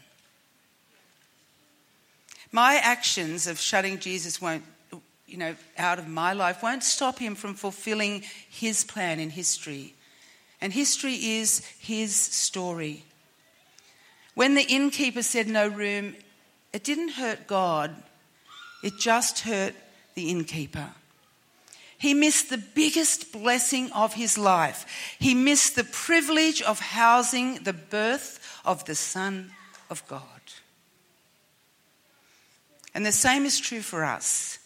My 2.52 2.76
actions 2.76 3.46
of 3.46 3.60
shutting 3.60 3.98
Jesus 3.98 4.40
won't, 4.40 4.64
you 5.30 5.38
know, 5.38 5.54
out 5.78 5.98
of 5.98 6.08
my 6.08 6.32
life 6.32 6.62
won't 6.62 6.82
stop 6.82 7.18
him 7.18 7.34
from 7.34 7.54
fulfilling 7.54 8.24
his 8.48 8.84
plan 8.84 9.20
in 9.20 9.30
history. 9.30 9.94
And 10.60 10.72
history 10.72 11.14
is 11.14 11.64
his 11.78 12.14
story. 12.14 13.04
When 14.34 14.54
the 14.54 14.66
innkeeper 14.66 15.22
said 15.22 15.48
no 15.48 15.68
room, 15.68 16.14
it 16.72 16.84
didn't 16.84 17.10
hurt 17.10 17.46
God, 17.46 17.94
it 18.82 18.98
just 18.98 19.40
hurt 19.40 19.74
the 20.14 20.30
innkeeper. 20.30 20.90
He 21.98 22.14
missed 22.14 22.48
the 22.48 22.56
biggest 22.56 23.30
blessing 23.30 23.92
of 23.92 24.14
his 24.14 24.38
life. 24.38 24.86
He 25.18 25.34
missed 25.34 25.76
the 25.76 25.84
privilege 25.84 26.62
of 26.62 26.80
housing 26.80 27.56
the 27.56 27.74
birth 27.74 28.60
of 28.64 28.86
the 28.86 28.94
Son 28.94 29.50
of 29.90 30.06
God. 30.08 30.22
And 32.94 33.04
the 33.04 33.12
same 33.12 33.44
is 33.44 33.60
true 33.60 33.82
for 33.82 34.02
us. 34.02 34.59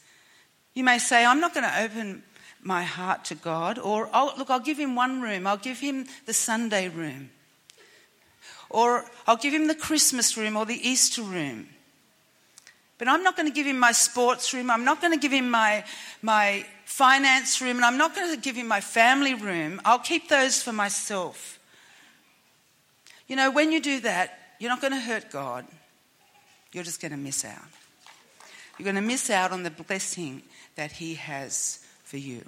You 0.74 0.82
may 0.82 0.98
say, 0.98 1.24
I'm 1.24 1.40
not 1.40 1.54
going 1.54 1.64
to 1.64 1.82
open 1.82 2.22
my 2.60 2.82
heart 2.82 3.24
to 3.26 3.34
God, 3.34 3.78
or 3.78 4.08
look, 4.36 4.50
I'll 4.50 4.58
give 4.58 4.78
him 4.78 4.96
one 4.96 5.20
room, 5.20 5.46
I'll 5.46 5.56
give 5.56 5.78
him 5.78 6.06
the 6.26 6.32
Sunday 6.32 6.88
room, 6.88 7.30
or 8.70 9.04
I'll 9.26 9.36
give 9.36 9.52
him 9.52 9.68
the 9.68 9.74
Christmas 9.74 10.36
room 10.36 10.56
or 10.56 10.66
the 10.66 10.88
Easter 10.88 11.22
room. 11.22 11.68
But 12.96 13.08
I'm 13.08 13.22
not 13.22 13.36
going 13.36 13.48
to 13.48 13.54
give 13.54 13.66
him 13.66 13.78
my 13.78 13.92
sports 13.92 14.54
room, 14.54 14.70
I'm 14.70 14.84
not 14.84 15.00
going 15.00 15.12
to 15.12 15.18
give 15.18 15.32
him 15.32 15.50
my, 15.50 15.84
my 16.22 16.64
finance 16.86 17.60
room, 17.60 17.76
and 17.76 17.84
I'm 17.84 17.98
not 17.98 18.16
going 18.16 18.34
to 18.34 18.40
give 18.40 18.56
him 18.56 18.66
my 18.66 18.80
family 18.80 19.34
room. 19.34 19.80
I'll 19.84 19.98
keep 19.98 20.28
those 20.28 20.62
for 20.62 20.72
myself. 20.72 21.58
You 23.28 23.36
know, 23.36 23.50
when 23.50 23.72
you 23.72 23.80
do 23.80 24.00
that, 24.00 24.38
you're 24.58 24.70
not 24.70 24.80
going 24.80 24.92
to 24.92 25.00
hurt 25.00 25.30
God, 25.30 25.66
you're 26.72 26.84
just 26.84 27.00
going 27.00 27.12
to 27.12 27.18
miss 27.18 27.44
out. 27.44 27.62
You're 28.78 28.84
going 28.84 28.96
to 28.96 29.02
miss 29.02 29.30
out 29.30 29.52
on 29.52 29.62
the 29.62 29.70
blessing 29.70 30.42
that 30.76 30.92
He 30.92 31.14
has 31.14 31.80
for 32.04 32.16
you. 32.16 32.44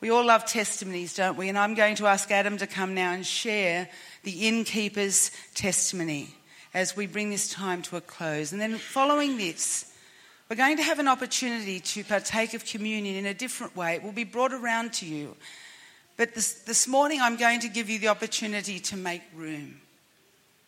We 0.00 0.10
all 0.10 0.26
love 0.26 0.46
testimonies, 0.46 1.14
don't 1.14 1.36
we? 1.36 1.48
And 1.48 1.56
I'm 1.56 1.74
going 1.74 1.94
to 1.96 2.06
ask 2.06 2.30
Adam 2.30 2.56
to 2.58 2.66
come 2.66 2.92
now 2.94 3.12
and 3.12 3.24
share 3.24 3.88
the 4.24 4.48
innkeeper's 4.48 5.30
testimony 5.54 6.34
as 6.74 6.96
we 6.96 7.06
bring 7.06 7.30
this 7.30 7.52
time 7.52 7.82
to 7.82 7.96
a 7.96 8.00
close. 8.00 8.50
And 8.50 8.60
then 8.60 8.78
following 8.78 9.36
this, 9.36 9.92
we're 10.48 10.56
going 10.56 10.76
to 10.78 10.82
have 10.82 10.98
an 10.98 11.08
opportunity 11.08 11.78
to 11.80 12.04
partake 12.04 12.52
of 12.52 12.64
communion 12.64 13.14
in 13.14 13.26
a 13.26 13.34
different 13.34 13.76
way. 13.76 13.94
It 13.94 14.02
will 14.02 14.12
be 14.12 14.24
brought 14.24 14.52
around 14.52 14.92
to 14.94 15.06
you. 15.06 15.36
But 16.16 16.34
this, 16.34 16.54
this 16.62 16.88
morning, 16.88 17.20
I'm 17.20 17.36
going 17.36 17.60
to 17.60 17.68
give 17.68 17.88
you 17.88 17.98
the 17.98 18.08
opportunity 18.08 18.80
to 18.80 18.96
make 18.96 19.22
room 19.34 19.80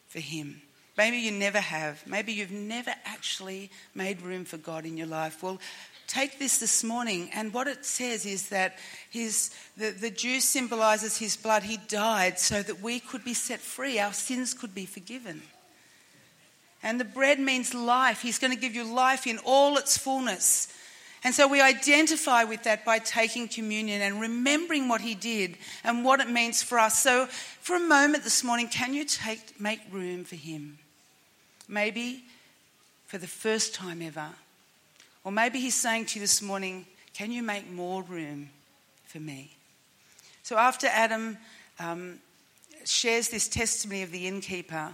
for 0.09 0.21
Him. 0.21 0.63
Maybe 0.97 1.19
you 1.19 1.33
never 1.33 1.61
have. 1.61 2.07
Maybe 2.07 2.33
you've 2.33 2.53
never 2.53 2.95
actually 3.05 3.71
made 3.95 4.23
room 4.23 4.45
for 4.45 4.57
God 4.57 4.87
in 4.87 4.97
your 4.97 5.09
life. 5.09 5.43
Well, 5.43 5.59
take 6.07 6.39
this 6.39 6.59
this 6.59 6.85
morning, 6.85 7.31
and 7.35 7.53
what 7.53 7.67
it 7.67 7.85
says 7.85 8.25
is 8.25 8.49
that 8.51 8.79
his, 9.11 9.51
the, 9.77 9.91
the 9.91 10.11
juice 10.11 10.45
symbolizes 10.45 11.17
his 11.17 11.37
blood. 11.37 11.65
He 11.65 11.79
died 11.89 12.39
so 12.39 12.63
that 12.63 12.81
we 12.81 13.01
could 13.01 13.25
be 13.25 13.35
set 13.35 13.61
free, 13.61 13.99
our 13.99 14.13
sins 14.13 14.55
could 14.55 14.75
be 14.75 14.87
forgiven. 14.87 15.43
And 16.83 17.01
the 17.01 17.05
bread 17.05 17.41
means 17.41 17.75
life. 17.75 18.21
He's 18.21 18.39
going 18.39 18.53
to 18.53 18.61
give 18.61 18.75
you 18.75 18.85
life 18.85 19.27
in 19.27 19.39
all 19.39 19.79
its 19.79 19.97
fullness. 19.97 20.69
And 21.25 21.35
so 21.35 21.49
we 21.49 21.63
identify 21.63 22.45
with 22.45 22.65
that 22.65 22.85
by 22.85 22.99
taking 22.99 23.49
communion 23.49 24.03
and 24.03 24.21
remembering 24.21 24.89
what 24.89 25.01
he 25.01 25.15
did 25.15 25.57
and 25.83 26.05
what 26.05 26.21
it 26.21 26.29
means 26.29 26.63
for 26.63 26.79
us. 26.79 27.03
So, 27.03 27.27
for 27.27 27.77
a 27.77 27.81
moment 27.81 28.25
this 28.25 28.45
morning, 28.45 28.69
can 28.69 28.93
you 28.93 29.07
take, 29.07 29.59
make 29.59 29.81
room 29.91 30.25
for 30.25 30.37
him? 30.37 30.79
Maybe 31.69 32.25
for 33.07 33.19
the 33.19 33.27
first 33.27 33.75
time 33.75 34.03
ever. 34.03 34.29
Or 35.25 35.33
maybe 35.33 35.61
he's 35.61 35.75
saying 35.75 36.07
to 36.07 36.19
you 36.19 36.21
this 36.21 36.43
morning, 36.43 36.87
Can 37.15 37.33
you 37.33 37.43
make 37.43 37.71
more 37.71 38.03
room 38.03 38.51
for 39.07 39.21
me? 39.21 39.57
So 40.43 40.59
after 40.59 40.87
Adam 40.89 41.39
um, 41.79 42.19
shares 42.85 43.29
this 43.29 43.49
testimony 43.49 44.03
of 44.03 44.11
the 44.11 44.27
innkeeper, 44.27 44.93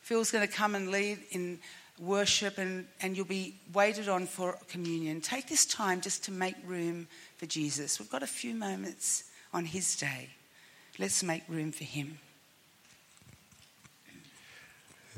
Phil's 0.00 0.30
going 0.30 0.46
to 0.46 0.52
come 0.52 0.74
and 0.74 0.90
lead 0.90 1.18
in 1.30 1.58
worship 2.00 2.58
and, 2.58 2.86
and 3.02 3.16
you'll 3.16 3.26
be 3.26 3.54
waited 3.74 4.08
on 4.08 4.26
for 4.26 4.56
communion. 4.68 5.20
Take 5.20 5.48
this 5.48 5.66
time 5.66 6.00
just 6.00 6.24
to 6.24 6.32
make 6.32 6.54
room 6.64 7.08
for 7.36 7.46
Jesus. 7.46 7.98
We've 7.98 8.10
got 8.10 8.22
a 8.22 8.26
few 8.26 8.54
moments 8.54 9.24
on 9.52 9.64
his 9.64 9.96
day. 9.96 10.28
Let's 10.98 11.22
make 11.22 11.42
room 11.48 11.72
for 11.72 11.84
him 11.84 12.18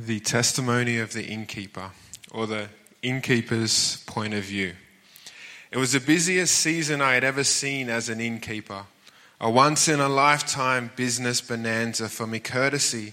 the 0.07 0.21
testimony 0.21 0.99
of 0.99 1.13
the 1.13 1.27
innkeeper, 1.27 1.91
or 2.31 2.47
the 2.47 2.69
innkeeper's 3.03 4.03
point 4.07 4.33
of 4.33 4.45
view. 4.45 4.73
It 5.71 5.77
was 5.77 5.93
the 5.93 6.01
busiest 6.01 6.55
season 6.55 7.03
I 7.03 7.13
had 7.13 7.25
ever 7.25 7.45
seen 7.45 7.91
as 7.91 8.09
an 8.09 8.21
innkeeper, 8.21 8.85
a 9.41 9.51
once 9.51 9.89
in 9.89 10.01
a 10.01 10.09
lifetime 10.09 10.91
business 10.97 11.41
bonanza 11.41 12.09
for 12.09 12.27
me, 12.27 12.41
courtesy 12.41 13.13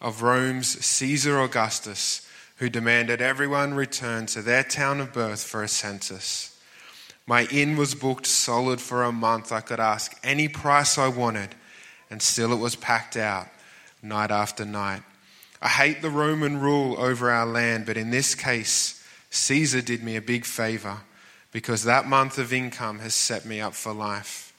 of 0.00 0.22
Rome's 0.22 0.84
Caesar 0.84 1.38
Augustus, 1.38 2.26
who 2.56 2.70
demanded 2.70 3.20
everyone 3.20 3.74
return 3.74 4.26
to 4.26 4.40
their 4.40 4.64
town 4.64 5.00
of 5.00 5.12
birth 5.12 5.44
for 5.44 5.62
a 5.62 5.68
census. 5.68 6.58
My 7.26 7.44
inn 7.46 7.76
was 7.76 7.94
booked 7.94 8.26
solid 8.26 8.80
for 8.80 9.02
a 9.02 9.12
month. 9.12 9.52
I 9.52 9.60
could 9.60 9.80
ask 9.80 10.18
any 10.24 10.48
price 10.48 10.96
I 10.96 11.08
wanted, 11.08 11.54
and 12.10 12.22
still 12.22 12.52
it 12.52 12.58
was 12.58 12.74
packed 12.74 13.16
out 13.16 13.48
night 14.02 14.30
after 14.30 14.64
night. 14.64 15.02
I 15.62 15.68
hate 15.68 16.02
the 16.02 16.10
Roman 16.10 16.58
rule 16.58 16.98
over 16.98 17.30
our 17.30 17.46
land, 17.46 17.86
but 17.86 17.96
in 17.96 18.10
this 18.10 18.34
case, 18.34 19.00
Caesar 19.30 19.80
did 19.80 20.02
me 20.02 20.16
a 20.16 20.20
big 20.20 20.44
favor 20.44 20.98
because 21.52 21.84
that 21.84 22.08
month 22.08 22.36
of 22.36 22.52
income 22.52 22.98
has 22.98 23.14
set 23.14 23.46
me 23.46 23.60
up 23.60 23.74
for 23.74 23.92
life. 23.92 24.52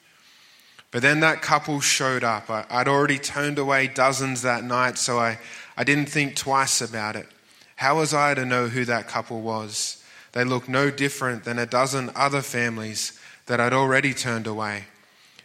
But 0.91 1.01
then 1.01 1.19
that 1.19 1.41
couple 1.41 1.81
showed 1.81 2.23
up. 2.23 2.49
I, 2.49 2.65
would 2.77 2.87
already 2.87 3.19
turned 3.19 3.59
away 3.59 3.87
dozens 3.87 4.43
that 4.43 4.63
night, 4.63 4.97
so 4.97 5.19
I, 5.19 5.39
I 5.75 5.83
didn't 5.83 6.05
think 6.05 6.37
twice 6.37 6.79
about 6.79 7.17
it. 7.17 7.27
How 7.75 7.97
was 7.97 8.13
I 8.13 8.33
to 8.35 8.45
know 8.45 8.67
who 8.67 8.85
that 8.85 9.09
couple 9.09 9.41
was? 9.41 10.01
They 10.31 10.45
looked 10.45 10.69
no 10.69 10.89
different 10.89 11.43
than 11.43 11.59
a 11.59 11.65
dozen 11.65 12.11
other 12.15 12.41
families 12.41 13.19
that 13.47 13.59
I'd 13.59 13.73
already 13.73 14.13
turned 14.13 14.47
away. 14.47 14.85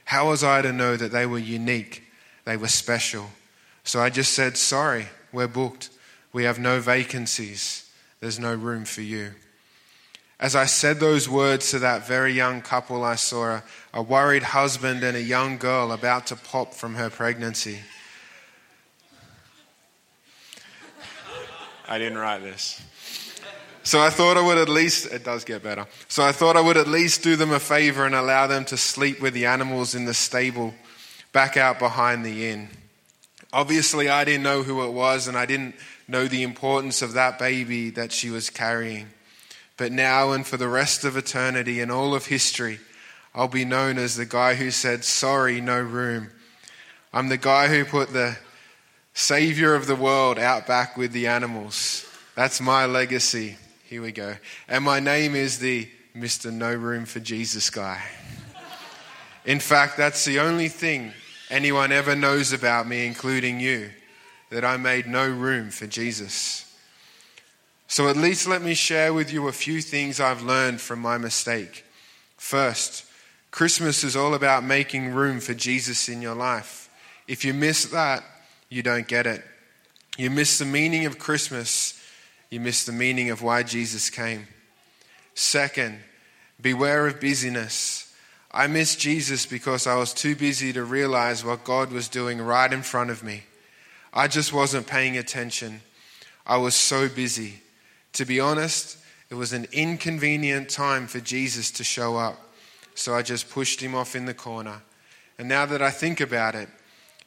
How 0.05 0.29
was 0.29 0.45
I 0.45 0.63
to 0.63 0.73
know 0.73 0.97
that 0.97 1.11
they 1.11 1.27
were 1.27 1.39
unique? 1.39 2.05
They 2.45 2.57
were 2.57 2.69
special. 2.69 3.31
So 3.83 4.01
I 4.01 4.09
just 4.09 4.35
said, 4.35 4.57
sorry. 4.57 5.09
We're 5.33 5.49
booked. 5.49 5.91
We 6.33 6.45
have 6.45 6.59
no 6.59 6.81
vacancies. 6.81 7.91
There's 8.21 8.39
no 8.39 8.55
room 8.55 8.85
for 8.85 9.03
you. 9.03 9.33
As 10.41 10.55
I 10.55 10.67
said 10.67 11.01
those 11.01 11.29
words 11.29 11.71
to 11.73 11.81
that 11.81 12.07
very 12.07 12.33
young 12.33 12.63
couple, 12.63 13.03
I 13.03 13.17
saw 13.17 13.57
a, 13.57 13.63
a 13.93 14.03
worried 14.03 14.45
husband 14.45 15.03
and 15.03 15.17
a 15.17 15.23
young 15.23 15.59
girl 15.59 15.91
about 15.91 16.29
to 16.29 16.37
pop 16.37 16.75
from 16.75 16.95
her 16.95 17.11
pregnancy. 17.11 17.81
I 21.89 21.99
didn't 21.99 22.19
write 22.19 22.43
this. 22.43 22.81
So 23.83 23.99
I 24.01 24.11
thought 24.11 24.37
I 24.37 24.43
would 24.43 24.59
at 24.59 24.69
least, 24.69 25.07
it 25.11 25.25
does 25.25 25.45
get 25.45 25.63
better. 25.63 25.87
So 26.09 26.23
I 26.23 26.33
thought 26.33 26.57
I 26.57 26.61
would 26.61 26.77
at 26.77 26.87
least 26.87 27.23
do 27.23 27.37
them 27.37 27.51
a 27.51 27.59
favor 27.59 28.05
and 28.05 28.15
allow 28.15 28.47
them 28.47 28.67
to 28.67 28.77
sleep 28.77 29.21
with 29.21 29.33
the 29.33 29.47
animals 29.47 29.95
in 29.95 30.05
the 30.05 30.13
stable 30.13 30.75
back 31.33 31.57
out 31.57 31.79
behind 31.79 32.25
the 32.25 32.49
inn. 32.51 32.69
Obviously, 33.53 34.09
I 34.09 34.25
didn't 34.25 34.43
know 34.43 34.63
who 34.63 34.85
it 34.85 34.93
was, 34.93 35.27
and 35.27 35.37
I 35.37 35.47
didn't 35.47 35.75
know 36.07 36.27
the 36.27 36.43
importance 36.43 37.01
of 37.01 37.15
that 37.15 37.39
baby 37.39 37.91
that 37.91 38.13
she 38.13 38.31
was 38.31 38.51
carrying. 38.51 39.09
But 39.77 39.93
now 39.93 40.33
and 40.33 40.47
for 40.47 40.57
the 40.57 40.69
rest 40.69 41.05
of 41.05 41.17
eternity 41.17 41.81
and 41.81 41.91
all 41.91 42.15
of 42.15 42.27
history, 42.27 42.81
I'll 43.35 43.49
be 43.49 43.65
known 43.65 43.99
as 43.99 44.17
the 44.17 44.27
guy 44.27 44.55
who 44.55 44.71
said, 44.71 45.05
Sorry, 45.05 45.61
no 45.61 45.81
room. 45.81 46.31
I'm 47.13 47.29
the 47.29 47.37
guy 47.37 47.69
who 47.69 47.85
put 47.85 48.13
the 48.13 48.37
savior 49.15 49.75
of 49.75 49.87
the 49.87 49.97
world 49.97 50.39
out 50.39 50.67
back 50.67 50.97
with 50.97 51.13
the 51.13 51.27
animals. 51.27 52.05
That's 52.35 52.61
my 52.61 52.87
legacy. 52.87 53.57
Here 53.85 54.03
we 54.03 54.13
go. 54.13 54.37
And 54.69 54.85
my 54.85 55.01
name 55.01 55.35
is 55.35 55.59
the 55.59 55.89
Mr. 56.15 56.53
No 56.53 56.75
Room 56.75 57.07
for 57.07 57.21
Jesus 57.21 57.71
guy. 57.71 58.03
In 59.45 59.61
fact, 59.61 59.97
that's 59.97 60.25
the 60.25 60.41
only 60.41 60.69
thing 60.69 61.13
anyone 61.51 61.93
ever 61.93 62.15
knows 62.15 62.53
about 62.53 62.87
me, 62.87 63.07
including 63.07 63.61
you, 63.61 63.91
that 64.51 64.65
I 64.65 64.77
made 64.77 65.07
no 65.07 65.29
room 65.29 65.71
for 65.71 65.87
Jesus. 65.87 66.65
So 67.87 68.09
at 68.09 68.17
least 68.17 68.47
let 68.47 68.63
me 68.63 68.75
share 68.75 69.15
with 69.15 69.33
you 69.33 69.49
a 69.49 69.53
few 69.53 69.81
things 69.81 70.21
I've 70.21 70.43
learned 70.43 70.81
from 70.81 71.01
my 71.01 71.17
mistake. 71.17 71.85
First, 72.37 73.05
Christmas 73.51 74.05
is 74.05 74.15
all 74.15 74.35
about 74.35 74.63
making 74.63 75.15
room 75.15 75.41
for 75.41 75.55
Jesus 75.55 76.09
in 76.09 76.21
your 76.21 76.35
life. 76.35 76.91
If 77.27 77.45
you 77.45 77.55
miss 77.55 77.87
that, 77.87 78.23
you 78.69 78.83
don't 78.83 79.09
get 79.09 79.27
it. 79.27 79.43
You 80.19 80.31
miss 80.31 80.59
the 80.59 80.65
meaning 80.65 81.07
of 81.07 81.19
Christmas, 81.19 81.95
you 82.51 82.61
miss 82.61 82.85
the 82.85 82.93
meaning 82.93 83.31
of 83.31 83.43
why 83.43 83.63
Jesus 83.63 84.11
came. 84.11 84.49
Second, 85.35 86.01
beware 86.61 87.07
of 87.07 87.21
busyness. 87.21 88.08
I 88.51 88.67
missed 88.67 88.99
Jesus 88.99 89.45
because 89.45 89.87
I 89.87 89.97
was 89.97 90.15
too 90.15 90.35
busy 90.35 90.73
to 90.73 90.83
realize 90.83 91.45
what 91.45 91.65
God 91.65 91.93
was 91.93 92.09
doing 92.09 92.41
right 92.41 92.73
in 92.73 92.83
front 92.83 93.11
of 93.11 93.23
me. 93.23 93.43
I 94.13 94.27
just 94.27 94.53
wasn't 94.53 94.87
paying 94.87 95.19
attention. 95.19 95.83
I 96.47 96.57
was 96.57 96.75
so 96.75 97.09
busy. 97.09 97.61
To 98.15 98.25
be 98.25 98.41
honest, 98.41 98.97
it 99.31 99.35
was 99.35 99.53
an 99.53 99.67
inconvenient 99.71 100.71
time 100.71 101.07
for 101.07 101.21
Jesus 101.21 101.71
to 101.73 101.85
show 101.85 102.17
up. 102.17 102.39
So 102.95 103.15
I 103.15 103.23
just 103.23 103.51
pushed 103.51 103.81
him 103.81 103.95
off 103.95 104.17
in 104.17 104.25
the 104.25 104.35
corner. 104.35 104.81
And 105.39 105.49
now 105.49 105.67
that 105.67 105.83
I 105.83 105.91
think 105.91 106.21
about 106.21 106.55
it, 106.55 106.69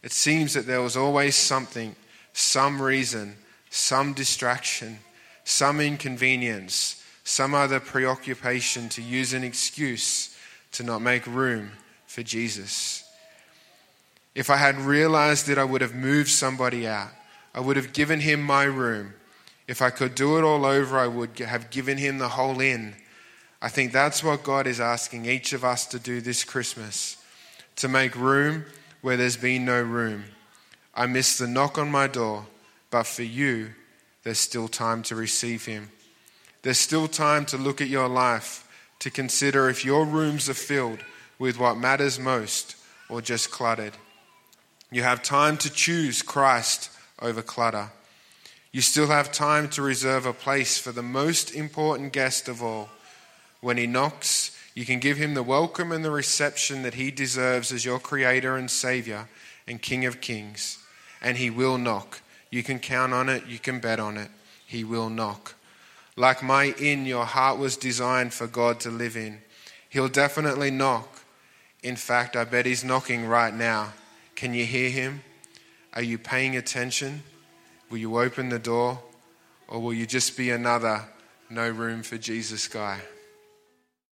it 0.04 0.12
seems 0.12 0.56
that 0.56 0.66
there 0.66 0.82
was 0.82 0.98
always 0.98 1.36
something, 1.36 1.96
some 2.34 2.82
reason, 2.82 3.36
some 3.70 4.14
distraction, 4.14 5.00
some 5.44 5.80
inconvenience, 5.80 7.04
some 7.24 7.54
other 7.54 7.80
preoccupation 7.80 8.90
to 8.90 9.02
use 9.02 9.34
an 9.34 9.44
excuse 9.44 10.36
to 10.74 10.84
not 10.84 11.02
make 11.02 11.26
room 11.28 11.72
for 12.06 12.24
Jesus. 12.24 13.04
If 14.34 14.50
I 14.50 14.58
had 14.58 14.78
realized 14.78 15.48
that 15.48 15.58
I 15.58 15.64
would 15.64 15.82
have 15.82 15.94
moved 15.96 16.30
somebody 16.30 16.88
out, 16.88 17.10
I 17.54 17.60
would 17.60 17.76
have 17.76 17.94
given 17.94 18.22
him 18.22 18.42
my 18.42 18.64
room. 18.64 19.14
If 19.68 19.82
I 19.82 19.90
could 19.90 20.16
do 20.16 20.38
it 20.38 20.44
all 20.44 20.66
over, 20.66 20.98
I 20.98 21.08
would 21.08 21.38
have 21.40 21.70
given 21.70 21.98
him 21.98 22.18
the 22.18 22.30
whole 22.30 22.62
inn. 22.62 22.96
I 23.62 23.70
think 23.70 23.92
that's 23.92 24.24
what 24.24 24.44
God 24.44 24.68
is 24.68 24.80
asking 24.80 25.26
each 25.26 25.54
of 25.54 25.64
us 25.64 25.86
to 25.88 26.00
do 26.00 26.22
this 26.22 26.44
Christmas 26.44 27.18
to 27.78 27.88
make 27.88 28.16
room 28.16 28.66
where 29.02 29.18
there's 29.18 29.38
been 29.38 29.66
no 29.66 29.82
room. 29.82 30.24
I 30.94 31.06
missed 31.06 31.40
the 31.40 31.48
knock 31.48 31.78
on 31.78 31.90
my 31.90 32.08
door, 32.08 32.46
but 32.90 33.04
for 33.04 33.24
you, 33.24 33.70
there's 34.24 34.40
still 34.40 34.68
time 34.68 35.04
to 35.04 35.16
receive 35.16 35.66
Him. 35.66 35.92
There's 36.62 36.80
still 36.80 37.08
time 37.08 37.46
to 37.48 37.58
look 37.58 37.82
at 37.82 37.88
your 37.88 38.08
life, 38.08 38.68
to 39.02 39.10
consider 39.10 39.68
if 39.68 39.84
your 39.84 40.06
rooms 40.06 40.48
are 40.48 40.54
filled 40.54 41.00
with 41.38 41.60
what 41.60 41.76
matters 41.76 42.20
most 42.20 42.76
or 43.10 43.22
just 43.22 43.52
cluttered. 43.52 43.94
You 44.92 45.04
have 45.04 45.24
time 45.24 45.58
to 45.58 45.72
choose 45.72 46.22
Christ 46.22 46.92
over 47.20 47.42
clutter. 47.42 47.90
You 48.72 48.82
still 48.82 49.08
have 49.08 49.32
time 49.32 49.70
to 49.70 49.82
reserve 49.82 50.26
a 50.26 50.34
place 50.34 50.78
for 50.78 50.92
the 50.92 51.02
most 51.02 51.54
important 51.54 52.14
guest 52.14 52.48
of 52.48 52.62
all. 52.62 52.90
When 53.60 53.78
he 53.78 53.88
knocks, 53.88 54.56
you 54.76 54.86
can 54.86 55.00
give 55.00 55.18
him 55.18 55.34
the 55.34 55.44
welcome 55.44 55.92
and 55.92 56.06
the 56.06 56.12
reception 56.12 56.84
that 56.84 56.94
he 56.94 57.10
deserves 57.10 57.72
as 57.72 57.84
your 57.84 58.00
creator 58.00 58.56
and 58.56 58.70
savior 58.70 59.28
and 59.68 59.82
king 59.82 60.06
of 60.06 60.22
kings. 60.22 60.78
And 61.22 61.38
he 61.38 61.50
will 61.50 61.78
knock. 61.78 62.22
You 62.52 62.62
can 62.62 62.80
count 62.80 63.14
on 63.14 63.30
it, 63.30 63.48
you 63.48 63.58
can 63.58 63.80
bet 63.80 64.00
on 64.00 64.18
it. 64.18 64.30
He 64.66 64.84
will 64.84 65.10
knock. 65.10 65.56
Like 66.16 66.44
my 66.44 66.76
inn, 66.80 67.06
your 67.06 67.26
heart 67.26 67.58
was 67.58 67.78
designed 67.78 68.34
for 68.34 68.48
God 68.48 68.80
to 68.82 68.90
live 68.90 69.16
in. 69.16 69.40
He'll 69.90 70.10
definitely 70.10 70.72
knock. 70.72 71.22
In 71.84 71.96
fact, 71.96 72.36
I 72.36 72.44
bet 72.44 72.66
he's 72.66 72.84
knocking 72.84 73.26
right 73.26 73.54
now. 73.54 73.94
Can 74.36 74.54
you 74.54 74.66
hear 74.66 74.90
him? 74.90 75.22
Are 75.94 76.02
you 76.02 76.18
paying 76.18 76.56
attention? 76.56 77.24
Will 77.90 77.98
you 77.98 78.20
open 78.20 78.50
the 78.50 78.60
door? 78.60 79.00
Or 79.68 79.80
will 79.80 79.94
you 79.94 80.06
just 80.06 80.38
be 80.38 80.52
another 80.52 81.06
no 81.50 81.70
room 81.70 82.04
for 82.04 82.18
Jesus 82.18 82.68
guy? 82.68 83.00